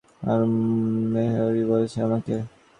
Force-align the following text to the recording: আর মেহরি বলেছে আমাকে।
আর 0.23 0.39
মেহরি 1.13 1.63
বলেছে 1.63 1.97
আমাকে। 2.07 2.35